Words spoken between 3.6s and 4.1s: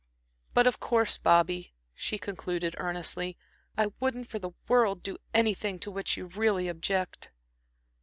"I